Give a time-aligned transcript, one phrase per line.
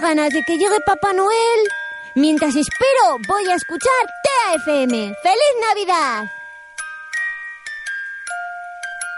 [0.00, 1.60] ganas de que llegue Papá Noel.
[2.14, 3.90] Mientras espero, voy a escuchar
[4.24, 5.14] TAFM.
[5.22, 6.24] ¡Feliz Navidad!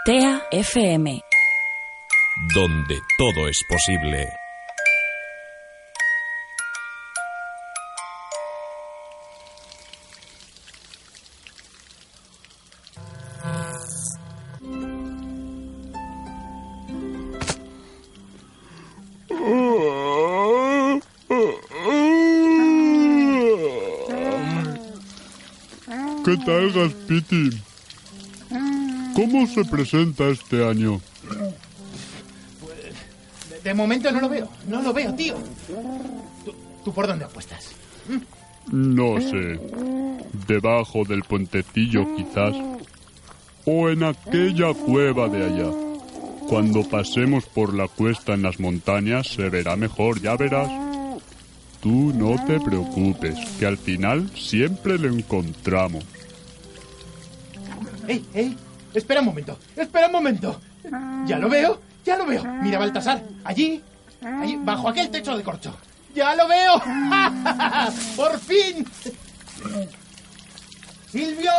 [0.05, 1.21] TEA FM.
[2.53, 4.42] Donde todo es posible.
[26.25, 27.49] ¿Qué tal, Gaspiti?
[29.15, 31.01] ¿Cómo se presenta este año?
[33.49, 35.35] De, de momento no lo veo, no lo veo, tío.
[36.45, 36.53] ¿Tú,
[36.85, 37.71] tú por dónde apuestas?
[38.71, 39.59] No sé.
[40.47, 42.55] Debajo del puentecillo, quizás.
[43.65, 45.71] O en aquella cueva de allá.
[46.47, 50.69] Cuando pasemos por la cuesta en las montañas se verá mejor, ya verás.
[51.83, 56.05] Tú no te preocupes, que al final siempre lo encontramos.
[58.07, 58.57] ¡Ey, ey!
[58.93, 60.61] Espera un momento, espera un momento.
[61.25, 62.41] Ya lo veo, ya lo veo.
[62.61, 63.81] Mira, Baltasar, allí,
[64.21, 65.75] allí, bajo aquel techo de corcho.
[66.15, 66.81] ¡Ya lo veo!
[68.15, 68.87] ¡Por fin!
[71.11, 71.51] ¡Silvio!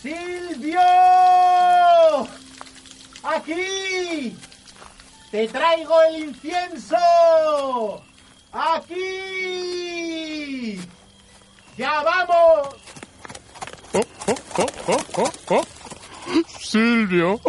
[0.00, 0.80] ¡Silvio!
[3.24, 4.34] ¡Aquí!
[5.30, 6.96] ¡Te traigo el incienso!
[8.52, 8.98] ¡Aquí!
[11.78, 12.76] ¡Ya vamos!
[16.60, 17.40] Silvio.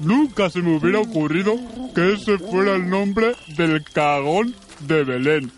[0.00, 1.54] Nunca se me hubiera ocurrido
[1.94, 5.52] que ese fuera el nombre del cagón de Belén.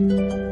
[0.00, 0.51] Oh,